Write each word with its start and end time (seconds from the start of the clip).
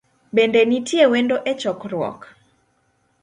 Bende 0.35 0.61
nitie 0.69 1.05
wendo 1.11 1.37
e 1.51 1.53
chokruok? 1.61 2.21